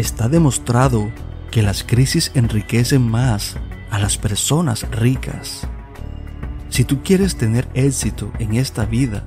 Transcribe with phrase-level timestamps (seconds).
[0.00, 1.10] Está demostrado
[1.50, 3.58] que las crisis enriquecen más
[3.90, 5.68] a las personas ricas.
[6.70, 9.26] Si tú quieres tener éxito en esta vida,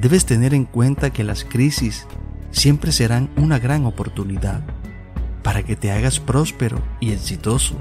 [0.00, 2.06] debes tener en cuenta que las crisis
[2.52, 4.62] siempre serán una gran oportunidad
[5.42, 7.76] para que te hagas próspero y exitoso.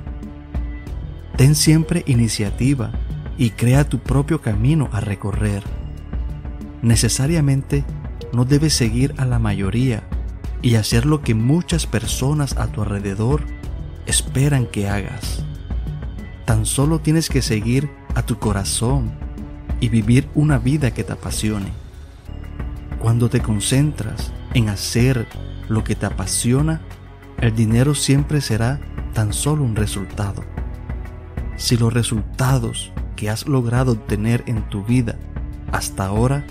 [1.38, 2.92] Ten siempre iniciativa
[3.38, 5.64] y crea tu propio camino a recorrer.
[6.82, 7.86] Necesariamente
[8.34, 10.04] no debes seguir a la mayoría
[10.66, 13.44] y hacer lo que muchas personas a tu alrededor
[14.08, 15.46] esperan que hagas.
[16.46, 19.12] Tan solo tienes que seguir a tu corazón
[19.80, 21.68] y vivir una vida que te apasione.
[22.98, 25.28] Cuando te concentras en hacer
[25.70, 26.82] lo que te apasiona,
[27.38, 28.80] el dinero siempre será
[29.14, 30.44] tan solo un resultado.
[31.58, 35.20] Si los resultados que has logrado obtener en tu vida
[35.72, 36.44] hasta ahora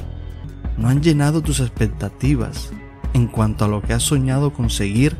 [0.78, 2.70] no han llenado tus expectativas
[3.14, 5.16] en cuanto a lo que has soñado conseguir,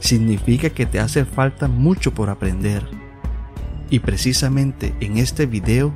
[0.00, 2.84] significa que te hace falta mucho por aprender.
[3.88, 5.92] Y precisamente en este video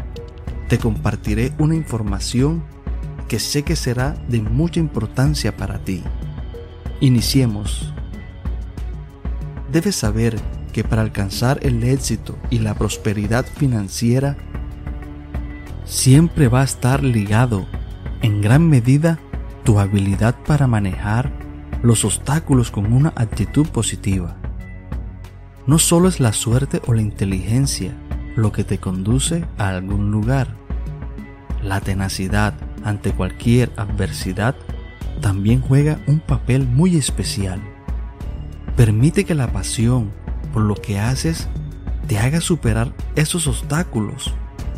[0.69, 2.63] te compartiré una información
[3.29, 6.03] que sé que será de mucha importancia para ti.
[7.01, 7.93] Iniciemos.
[9.73, 10.37] Debes saber
[10.73, 14.37] que para alcanzar el éxito y la prosperidad financiera,
[15.85, 17.67] siempre va a estar ligado
[18.23, 19.19] en gran medida
[19.65, 21.33] tu habilidad para manejar
[21.83, 24.37] los obstáculos con una actitud positiva.
[25.67, 27.95] No solo es la suerte o la inteligencia
[28.37, 30.49] lo que te conduce a algún lugar.
[31.63, 32.55] La tenacidad
[32.85, 34.55] ante cualquier adversidad
[35.21, 37.61] también juega un papel muy especial.
[38.77, 40.11] Permite que la pasión
[40.53, 41.49] por lo que haces
[42.09, 44.35] te haga superar esos obstáculos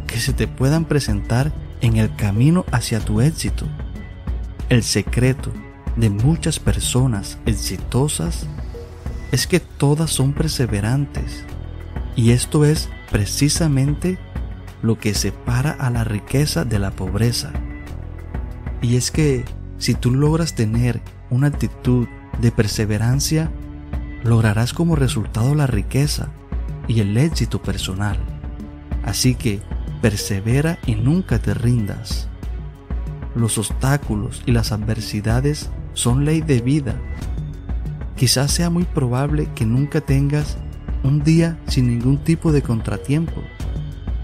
[0.07, 3.67] que se te puedan presentar en el camino hacia tu éxito.
[4.73, 5.53] El secreto
[5.97, 8.47] de muchas personas exitosas
[9.31, 11.45] es que todas son perseverantes
[12.17, 14.19] y esto es precisamente
[14.81, 17.53] lo que separa a la riqueza de la pobreza.
[18.81, 19.45] Y es que
[19.77, 22.09] si tú logras tener una actitud
[22.41, 23.51] de perseverancia,
[24.25, 26.31] lograrás como resultado la riqueza
[26.89, 28.17] y el éxito personal.
[29.05, 29.61] Así que
[30.01, 32.32] persevera y nunca te rindas.
[33.35, 37.01] Los obstáculos y las adversidades son ley de vida.
[38.17, 40.59] Quizás sea muy probable que nunca tengas
[41.03, 43.43] un día sin ningún tipo de contratiempo.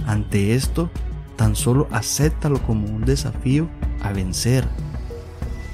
[0.07, 0.91] Ante esto,
[1.37, 3.69] tan solo acéptalo como un desafío
[4.03, 4.69] a vencer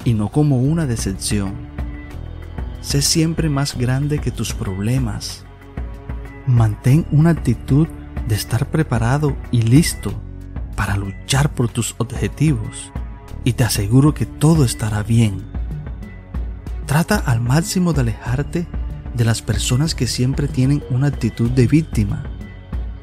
[0.05, 1.55] y no como una decepción.
[2.83, 5.45] Sé siempre más grande que tus problemas.
[6.47, 7.89] Mantén una actitud
[8.29, 10.13] de estar preparado y listo
[10.77, 12.93] para luchar por tus objetivos
[13.45, 15.43] y te aseguro que todo estará bien.
[16.87, 18.67] Trata al máximo de alejarte
[19.15, 22.25] de las personas que siempre tienen una actitud de víctima.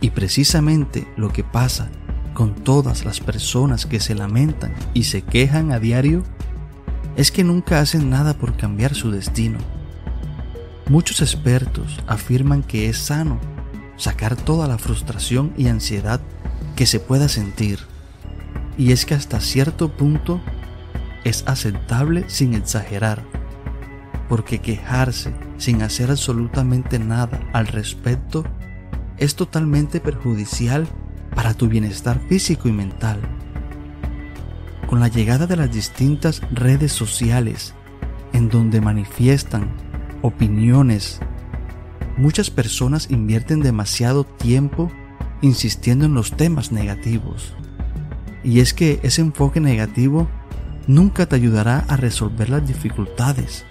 [0.01, 1.89] Y precisamente lo que pasa
[2.33, 6.23] con todas las personas que se lamentan y se quejan a diario
[7.15, 9.59] es que nunca hacen nada por cambiar su destino.
[10.89, 13.39] Muchos expertos afirman que es sano
[13.97, 16.21] sacar toda la frustración y ansiedad
[16.75, 17.90] que se pueda sentir.
[18.81, 20.42] Y es que hasta cierto punto
[21.24, 23.24] es aceptable sin exagerar,
[24.28, 28.44] porque quejarse sin hacer absolutamente nada al respecto
[29.19, 30.88] es totalmente perjudicial
[31.36, 33.19] para tu bienestar físico y mental.
[34.88, 37.75] Con la llegada de las distintas redes sociales
[38.34, 39.69] en donde manifiestan
[40.24, 41.19] opiniones,
[42.18, 44.92] muchas personas invierten demasiado tiempo
[45.42, 47.54] insistiendo en los temas negativos.
[48.43, 50.27] Y es que ese enfoque negativo
[50.88, 53.65] nunca te ayudará a resolver las dificultades.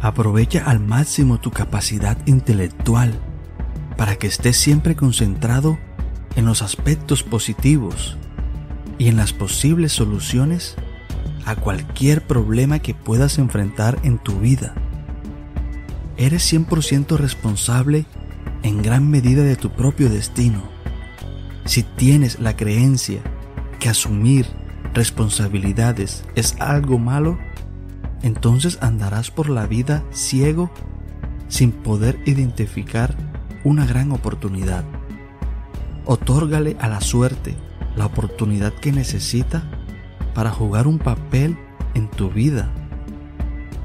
[0.00, 3.12] Aprovecha al máximo tu capacidad intelectual
[3.96, 5.78] para que estés siempre concentrado
[6.36, 8.16] en los aspectos positivos
[8.98, 10.76] y en las posibles soluciones
[11.46, 14.74] a cualquier problema que puedas enfrentar en tu vida.
[16.16, 18.06] Eres 100% responsable
[18.62, 20.73] en gran medida de tu propio destino.
[21.64, 23.22] Si tienes la creencia
[23.80, 24.46] que asumir
[24.92, 27.38] responsabilidades es algo malo,
[28.22, 30.70] entonces andarás por la vida ciego
[31.48, 33.14] sin poder identificar
[33.64, 34.84] una gran oportunidad.
[36.04, 37.56] Otórgale a la suerte
[37.96, 39.62] la oportunidad que necesita
[40.34, 41.56] para jugar un papel
[41.94, 42.70] en tu vida.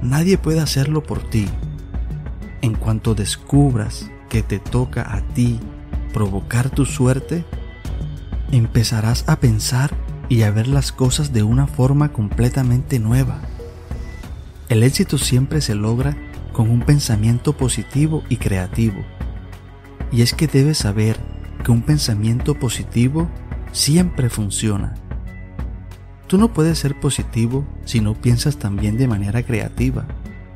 [0.01, 1.47] Nadie puede hacerlo por ti.
[2.61, 5.59] En cuanto descubras que te toca a ti
[6.13, 7.45] provocar tu suerte,
[8.57, 9.91] empezarás a pensar
[10.27, 13.41] y a ver las cosas de una forma completamente nueva.
[14.69, 16.15] El éxito siempre se logra
[16.53, 19.03] con un pensamiento positivo y creativo.
[20.11, 21.17] Y es que debes saber
[21.63, 23.29] que un pensamiento positivo
[23.71, 24.95] siempre funciona.
[26.27, 30.05] Tú no puedes ser positivo si no piensas también de manera creativa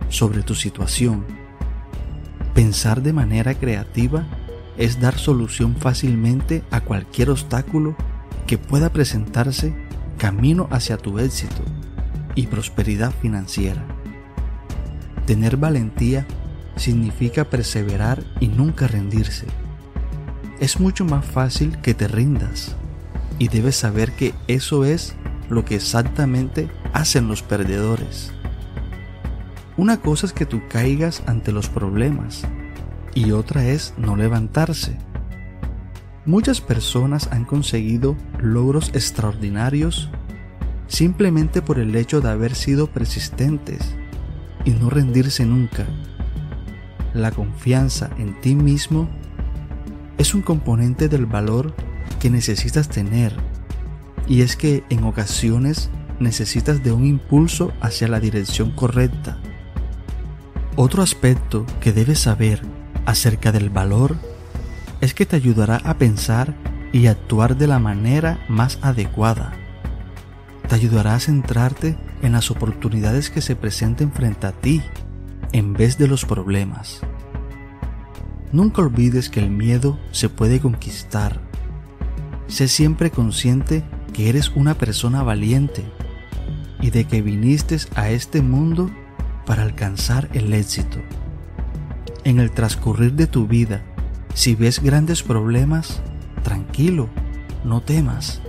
[0.10, 1.26] sobre tu situación.
[2.54, 4.28] Pensar de manera creativa
[4.78, 7.96] es dar solución fácilmente a cualquier obstáculo
[8.48, 9.76] que pueda presentarse
[10.18, 11.64] camino hacia tu éxito
[12.36, 13.84] y prosperidad financiera.
[15.26, 16.26] Tener valentía
[16.76, 19.48] significa perseverar y nunca rendirse.
[20.60, 22.76] Es mucho más fácil que te rindas
[23.40, 25.16] y debes saber que eso es
[25.50, 28.32] lo que exactamente hacen los perdedores.
[29.78, 32.44] Una cosa es que tú caigas ante los problemas
[33.16, 34.98] y otra es no levantarse.
[36.26, 40.10] Muchas personas han conseguido logros extraordinarios
[40.88, 43.96] simplemente por el hecho de haber sido persistentes
[44.64, 45.86] y no rendirse nunca.
[47.14, 49.10] La confianza en ti mismo
[50.18, 51.74] es un componente del valor
[52.20, 53.34] que necesitas tener
[54.28, 55.90] y es que en ocasiones
[56.20, 59.38] necesitas de un impulso hacia la dirección correcta.
[60.76, 62.62] Otro aspecto que debes saber
[63.06, 64.18] acerca del valor
[65.02, 66.56] es que te ayudará a pensar
[66.92, 69.54] y actuar de la manera más adecuada.
[70.68, 74.82] Te ayudará a centrarte en las oportunidades que se presenten frente a ti
[75.52, 77.02] en vez de los problemas.
[78.52, 81.42] Nunca olvides que el miedo se puede conquistar.
[82.48, 83.84] Sé siempre consciente
[84.14, 85.84] que eres una persona valiente
[86.80, 88.92] y de que viniste a este mundo
[89.46, 91.00] para alcanzar el éxito.
[92.26, 93.82] En el transcurrir de tu vida,
[94.34, 96.02] si ves grandes problemas,
[96.42, 97.10] tranquilo,
[97.66, 98.42] no temas.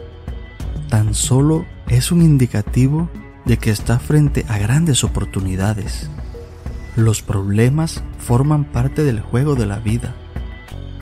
[0.88, 3.10] Tan solo es un indicativo
[3.44, 6.08] de que estás frente a grandes oportunidades.
[6.94, 10.14] Los problemas forman parte del juego de la vida.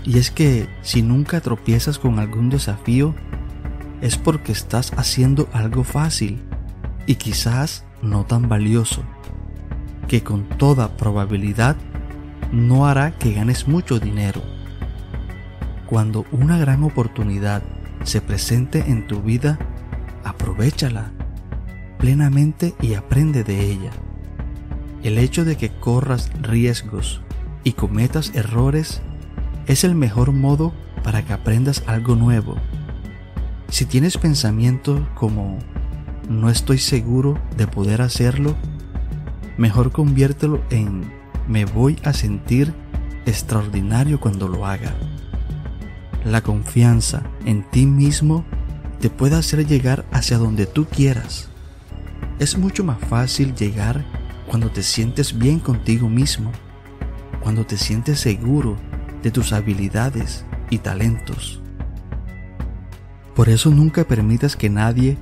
[0.04, 3.14] Y es que si nunca tropiezas con algún desafío,
[4.00, 6.42] es porque estás haciendo algo fácil
[7.06, 9.02] y quizás no tan valioso,
[10.08, 11.76] que con toda probabilidad
[12.52, 14.42] no hará que ganes mucho dinero.
[15.86, 17.62] Cuando una gran oportunidad
[18.04, 19.58] se presente en tu vida,
[20.24, 21.10] aprovechala
[21.98, 23.90] plenamente y aprende de ella.
[25.02, 27.22] El hecho de que corras riesgos
[27.64, 29.02] y cometas errores
[29.66, 32.56] es el mejor modo para que aprendas algo nuevo
[33.72, 35.58] si tienes pensamientos como
[36.28, 38.54] no estoy seguro de poder hacerlo,
[39.56, 41.10] mejor conviértelo en
[41.48, 42.74] me voy a sentir
[43.26, 44.94] extraordinario cuando lo haga.
[46.24, 48.44] La confianza en ti mismo
[49.00, 51.48] te puede hacer llegar hacia donde tú quieras.
[52.38, 54.04] Es mucho más fácil llegar
[54.46, 56.52] cuando te sientes bien contigo mismo,
[57.42, 58.76] cuando te sientes seguro
[59.22, 61.60] de tus habilidades y talentos.
[63.34, 65.16] Por eso nunca permitas que nadie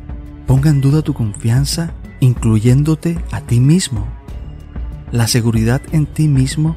[0.47, 4.07] ponga en duda tu confianza, incluyéndote a ti mismo.
[5.12, 6.76] La seguridad en ti mismo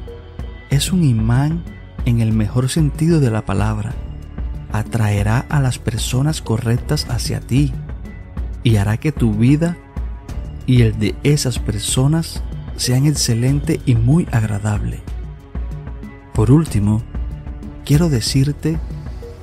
[0.68, 1.62] es un imán
[2.04, 3.94] en el mejor sentido de la palabra.
[4.72, 7.72] Atraerá a las personas correctas hacia ti
[8.64, 9.76] y hará que tu vida
[10.66, 12.42] y el de esas personas
[12.76, 15.00] sean excelente y muy agradable.
[16.32, 17.02] Por último,
[17.84, 18.80] quiero decirte,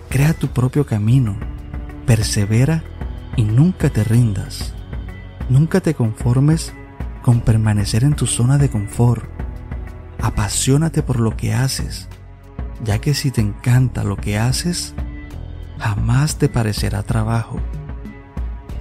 [0.09, 1.37] crea tu propio camino,
[2.05, 2.83] persevera
[3.37, 4.73] y nunca te rindas.
[5.47, 6.73] Nunca te conformes
[7.21, 9.23] con permanecer en tu zona de confort.
[10.21, 12.07] Apasionate por lo que haces,
[12.83, 14.93] ya que si te encanta lo que haces,
[15.79, 17.59] jamás te parecerá trabajo.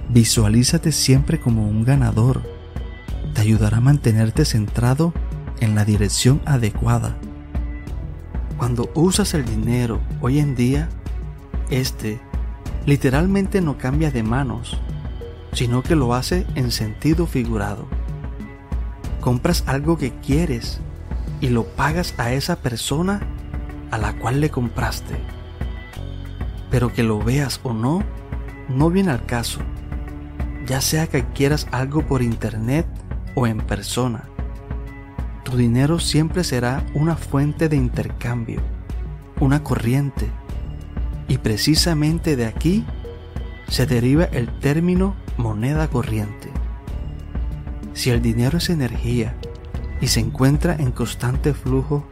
[0.09, 2.43] Visualízate siempre como un ganador.
[3.33, 5.13] Te ayudará a mantenerte centrado
[5.59, 7.17] en la dirección adecuada.
[8.57, 10.89] Cuando usas el dinero hoy en día,
[11.69, 12.19] este
[12.85, 14.77] literalmente no cambia de manos,
[15.53, 17.87] sino que lo hace en sentido figurado.
[19.21, 20.81] Compras algo que quieres
[21.39, 23.21] y lo pagas a esa persona
[23.91, 25.15] a la cual le compraste.
[26.69, 28.03] Pero que lo veas o no,
[28.67, 29.59] no viene al caso,
[30.65, 32.87] ya sea que quieras algo por internet
[33.35, 34.23] o en persona.
[35.43, 38.61] Tu dinero siempre será una fuente de intercambio,
[39.39, 40.29] una corriente
[41.27, 42.85] y precisamente de aquí
[43.67, 46.49] se deriva el término moneda corriente.
[48.01, 49.35] Si el dinero es energía
[50.01, 52.03] y se encuentra en constante flujo,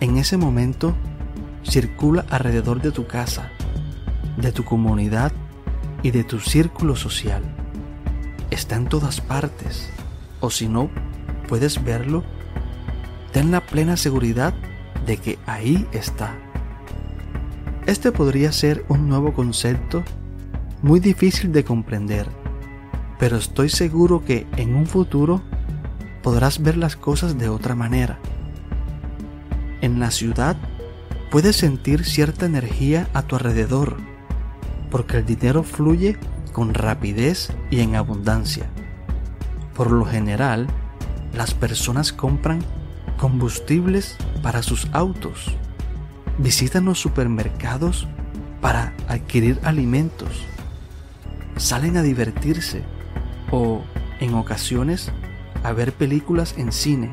[0.00, 0.94] en ese momento
[1.64, 3.50] circula alrededor de tu casa,
[4.36, 5.32] de tu comunidad
[6.02, 7.42] y de tu círculo social.
[8.50, 9.88] Está en todas partes,
[10.40, 10.90] o si no
[11.48, 12.22] puedes verlo,
[13.32, 14.52] ten la plena seguridad
[15.06, 16.36] de que ahí está.
[17.86, 20.04] Este podría ser un nuevo concepto
[20.82, 22.28] muy difícil de comprender,
[23.18, 25.42] pero estoy seguro que en un futuro
[26.22, 28.18] podrás ver las cosas de otra manera.
[29.80, 30.56] En la ciudad
[31.30, 33.96] puedes sentir cierta energía a tu alrededor,
[34.90, 36.18] porque el dinero fluye
[36.52, 38.70] con rapidez y en abundancia.
[39.74, 40.66] Por lo general,
[41.34, 42.60] las personas compran
[43.18, 45.56] combustibles para sus autos
[46.38, 48.06] visitan los supermercados
[48.60, 50.44] para adquirir alimentos,
[51.56, 52.82] salen a divertirse
[53.50, 53.82] o,
[54.20, 55.12] en ocasiones,
[55.62, 57.12] a ver películas en cine.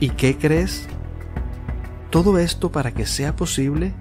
[0.00, 0.86] ¿Y qué crees?
[2.10, 3.92] Todo esto para que sea posible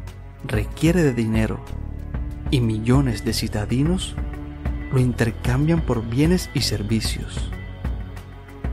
[0.46, 1.60] requiere de dinero
[2.52, 4.16] y millones de citadinos
[4.92, 7.52] lo intercambian por bienes y servicios.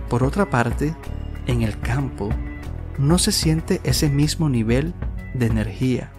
[0.08, 0.94] Por otra parte,
[1.46, 2.30] en el campo
[2.98, 4.94] no se siente ese mismo nivel
[5.34, 6.12] de energía,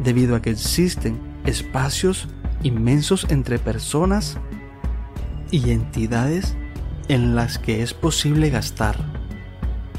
[0.00, 2.28] debido a que existen espacios
[2.62, 4.38] inmensos entre personas
[5.50, 6.56] y entidades
[7.08, 8.96] en las que es posible gastar,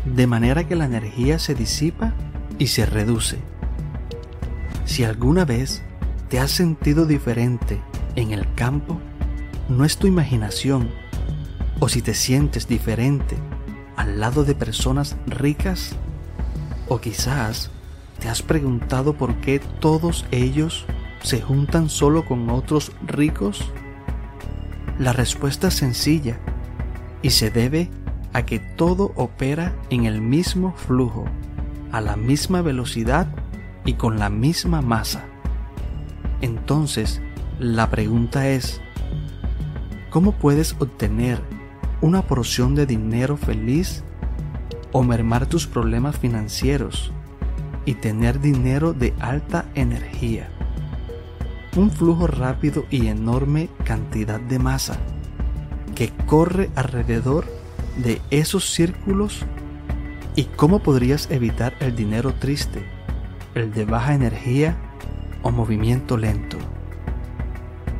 [0.05, 2.13] de manera que la energía se disipa
[2.58, 3.39] y se reduce.
[4.86, 5.84] Si alguna vez
[6.29, 7.81] te has sentido diferente
[8.15, 9.00] en el campo,
[9.70, 10.89] no es tu imaginación,
[11.79, 13.38] o si te sientes diferente
[13.96, 15.96] al lado de personas ricas,
[16.88, 17.72] o quizás
[18.22, 20.86] ¿Te has preguntado por qué todos ellos
[21.24, 23.74] se juntan solo con otros ricos?
[25.01, 26.38] La respuesta es sencilla
[27.24, 27.89] y se debe
[28.34, 31.25] a que todo opera en el mismo flujo,
[31.91, 33.25] a la misma velocidad
[33.84, 35.25] y con la misma masa.
[36.41, 37.20] Entonces,
[37.58, 38.79] la pregunta es,
[40.12, 41.41] ¿cómo puedes obtener
[42.01, 44.03] una porción de dinero feliz
[44.91, 47.12] o mermar tus problemas financieros
[47.86, 50.50] y tener dinero de alta energía.
[51.75, 54.98] Un flujo rápido y enorme cantidad de masa
[55.96, 57.46] que corre alrededor
[58.04, 59.46] de esos círculos
[60.36, 62.84] y cómo podrías evitar el dinero triste,
[63.56, 64.78] el de baja energía
[65.44, 66.58] o movimiento lento.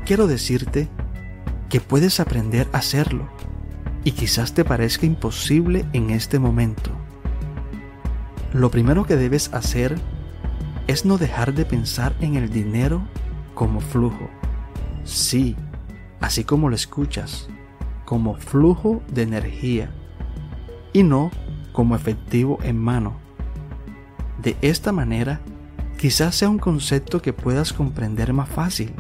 [0.06, 0.90] Quiero decirte
[1.70, 3.30] que puedes aprender a hacerlo
[4.04, 6.92] y quizás te parezca imposible en este momento
[8.54, 9.96] lo primero que debes hacer
[10.88, 13.02] es no dejar de pensar en el dinero
[13.54, 14.30] como flujo.
[15.04, 15.56] Sí,
[16.20, 17.50] así como lo escuchas,
[18.06, 19.92] como flujo de energía
[20.94, 21.32] y no
[21.72, 23.20] como efectivo en mano.
[24.42, 25.42] De esta manera,
[25.98, 28.94] quizás sea un concepto que puedas comprender más fácil.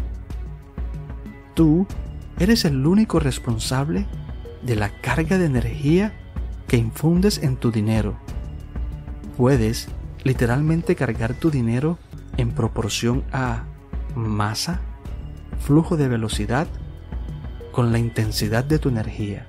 [1.53, 1.86] Tú
[2.39, 4.05] eres el único responsable
[4.63, 6.13] de la carga de energía
[6.67, 8.15] que infundes en tu dinero
[9.41, 9.88] puedes
[10.24, 11.98] literalmente cargar tu dinero
[12.38, 13.63] en proporción a
[14.15, 14.82] masa,
[15.60, 16.68] flujo de velocidad,
[17.72, 19.48] con la intensidad de tu energía.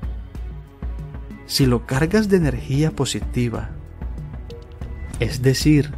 [1.46, 3.70] Si lo cargas de energía positiva,
[5.20, 5.92] es decir,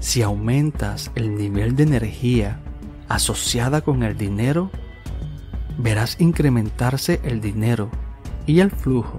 [0.00, 2.60] si aumentas el nivel de energía
[3.08, 4.70] asociada con el dinero,
[5.78, 7.90] verás incrementarse el dinero
[8.46, 9.18] y el flujo.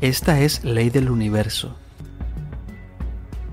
[0.00, 1.76] Esta es ley del universo.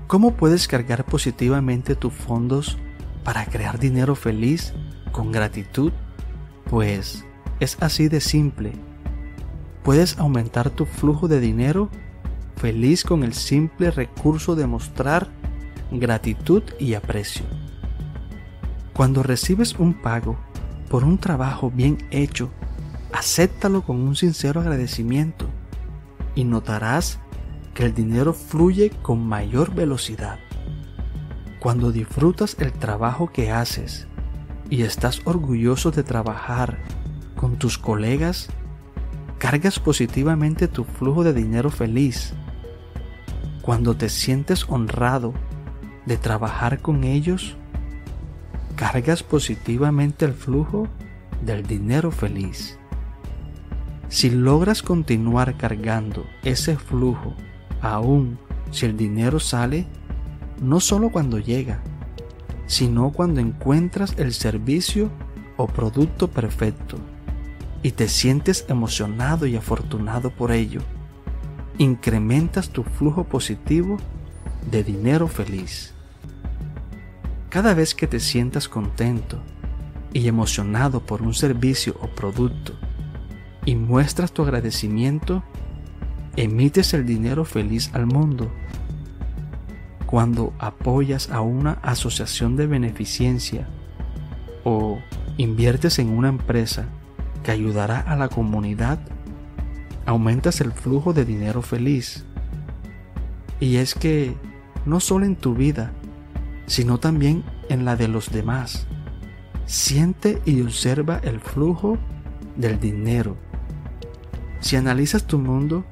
[0.06, 2.78] ¿Cómo puedes cargar positivamente tus fondos
[3.24, 4.74] para crear dinero feliz
[5.12, 5.92] con gratitud?
[6.70, 7.24] Pues
[7.60, 8.72] es así de simple.
[9.82, 11.90] Puedes aumentar tu flujo de dinero
[12.56, 15.28] feliz con el simple recurso de mostrar
[15.90, 17.44] gratitud y aprecio.
[18.92, 20.38] Cuando recibes un pago
[20.88, 22.50] por un trabajo bien hecho,
[23.12, 25.48] acéptalo con un sincero agradecimiento
[26.34, 27.18] y notarás
[27.74, 30.38] que el dinero fluye con mayor velocidad.
[31.64, 34.06] Cuando disfrutas el trabajo que haces
[34.68, 36.76] y estás orgulloso de trabajar
[37.36, 38.50] con tus colegas,
[39.38, 42.34] cargas positivamente tu flujo de dinero feliz.
[43.62, 45.32] Cuando te sientes honrado
[46.04, 47.56] de trabajar con ellos,
[48.76, 50.86] cargas positivamente el flujo
[51.40, 52.78] del dinero feliz.
[54.10, 57.34] Si logras continuar cargando ese flujo
[57.80, 58.38] aún
[58.70, 59.86] si el dinero sale,
[60.64, 61.80] no solo cuando llega,
[62.66, 65.10] sino cuando encuentras el servicio
[65.56, 66.98] o producto perfecto
[67.82, 70.80] y te sientes emocionado y afortunado por ello,
[71.76, 73.98] incrementas tu flujo positivo
[74.70, 75.92] de dinero feliz.
[77.50, 79.38] Cada vez que te sientas contento
[80.14, 82.72] y emocionado por un servicio o producto
[83.66, 85.44] y muestras tu agradecimiento,
[86.36, 88.50] emites el dinero feliz al mundo.
[90.14, 93.66] Cuando apoyas a una asociación de beneficencia
[94.62, 95.00] o
[95.38, 96.86] inviertes en una empresa
[97.42, 99.00] que ayudará a la comunidad,
[100.06, 102.24] aumentas el flujo de dinero feliz.
[103.58, 104.36] Y es que
[104.86, 105.90] no solo en tu vida,
[106.66, 108.86] sino también en la de los demás.
[109.66, 111.98] Siente y observa el flujo
[112.54, 113.36] del dinero.
[114.60, 115.84] Si analizas tu mundo,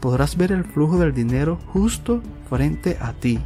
[0.00, 3.40] podrás ver el flujo del dinero justo frente a ti,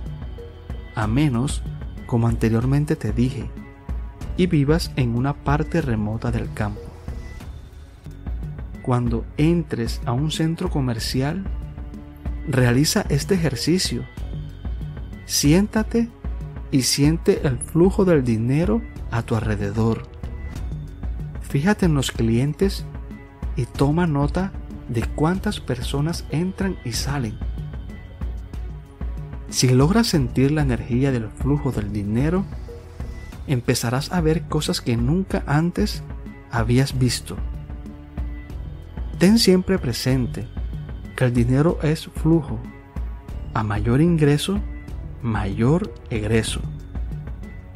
[0.95, 1.63] a menos,
[2.07, 3.51] como anteriormente te dije,
[4.37, 6.81] y vivas en una parte remota del campo.
[8.83, 11.45] Cuando entres a un centro comercial,
[12.49, 14.05] realiza este ejercicio.
[15.25, 16.09] Siéntate
[16.73, 20.03] y siente el flujo del dinero a tu alrededor.
[21.43, 22.85] Fíjate en los clientes
[23.57, 24.53] y toma nota
[24.89, 27.39] de cuántas personas entran y salen.
[29.49, 32.45] Si logras sentir la energía del flujo del dinero,
[33.47, 36.03] empezarás a ver cosas que nunca antes
[36.51, 37.37] habías visto.
[39.19, 40.49] Ten siempre presente
[41.17, 42.59] que el dinero es flujo.
[43.55, 44.59] A mayor ingreso,
[45.23, 46.61] mayor egreso.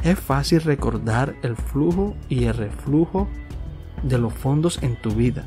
[0.02, 3.28] Es fácil recordar el flujo y el reflujo
[4.02, 5.46] de los fondos en tu vida.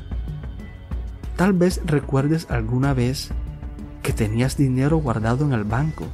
[1.40, 3.30] Tal vez recuerdes alguna vez
[4.02, 6.04] que tenías dinero guardado en el banco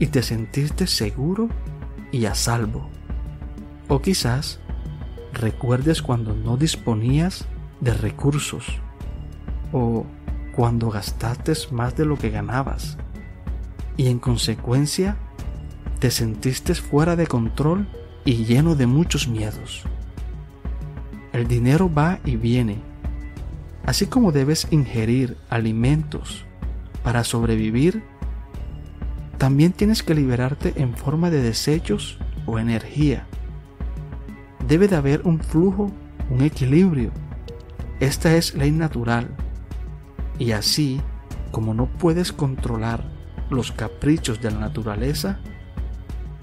[0.00, 1.48] y te sentiste seguro
[2.10, 2.90] y a salvo.
[3.86, 4.58] O quizás
[5.32, 7.44] recuerdes cuando no disponías
[7.80, 8.66] de recursos
[9.70, 10.06] o
[10.56, 12.98] cuando gastaste más de lo que ganabas
[13.96, 15.18] y en consecuencia
[16.00, 17.86] te sentiste fuera de control
[18.24, 19.84] y lleno de muchos miedos.
[21.32, 22.90] El dinero va y viene
[23.84, 26.44] Así como debes ingerir alimentos
[27.02, 28.02] para sobrevivir,
[29.38, 33.26] también tienes que liberarte en forma de desechos o energía.
[34.68, 35.90] Debe de haber un flujo,
[36.30, 37.10] un equilibrio.
[37.98, 39.28] Esta es ley natural.
[40.38, 41.00] Y así,
[41.50, 43.10] como no puedes controlar
[43.50, 45.40] los caprichos de la naturaleza,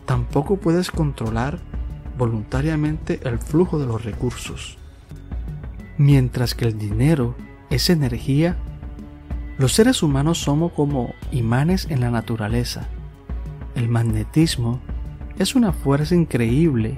[0.06, 1.60] tampoco puedes controlar
[2.18, 4.78] voluntariamente el flujo de los recursos.
[6.00, 7.36] Mientras que el dinero
[7.70, 8.56] es energía,
[9.58, 12.88] los seres humanos somos como imanes en la naturaleza.
[13.76, 14.80] El magnetismo
[15.38, 16.96] es una fuerza increíble,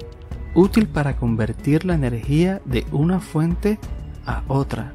[0.54, 3.80] útil para convertir la energía de una fuente
[4.24, 4.92] a otra.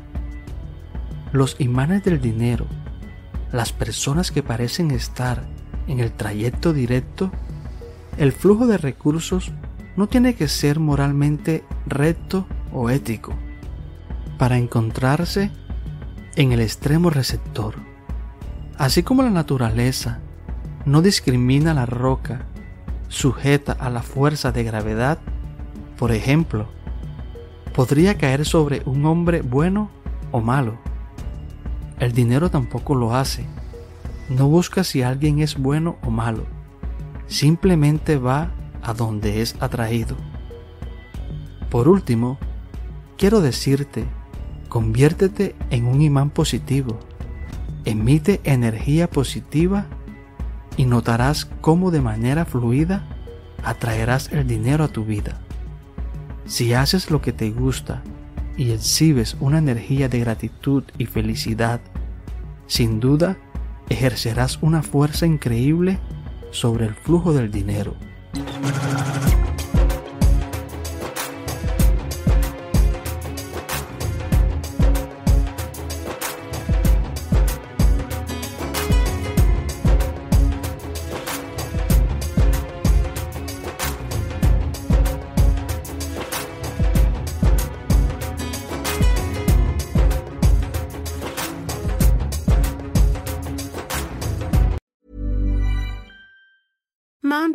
[1.34, 2.66] Los imanes del dinero,
[3.52, 5.44] las personas que parecen estar
[5.86, 7.30] en el trayecto directo,
[8.18, 9.52] el flujo de recursos
[9.98, 13.36] no tiene que ser moralmente recto o ético
[14.38, 15.52] para encontrarse
[16.36, 17.76] en el extremo receptor.
[18.78, 20.20] Así como la naturaleza
[20.86, 22.46] no discrimina la roca
[23.08, 25.18] sujeta a la fuerza de gravedad,
[25.98, 26.68] por ejemplo,
[27.74, 29.90] podría caer sobre un hombre bueno
[30.32, 30.78] o malo.
[32.00, 33.46] El dinero tampoco lo hace.
[34.30, 36.46] No busca si alguien es bueno o malo.
[37.28, 38.52] Simplemente va
[38.84, 40.16] a donde es atraído.
[41.70, 42.38] Por último,
[43.18, 44.06] quiero decirte
[44.70, 47.00] Conviértete en un imán positivo.
[47.86, 49.86] Emite energía positiva
[50.76, 53.08] y notarás cómo de manera fluida
[53.64, 55.40] atraerás el dinero a tu vida.
[56.46, 58.04] Si haces lo que te gusta
[58.58, 61.82] y exhibes una energía de gratitud y felicidad,
[62.68, 63.38] sin duda
[63.90, 66.00] ejercerás una fuerza increíble
[66.52, 67.96] sobre el flujo del dinero.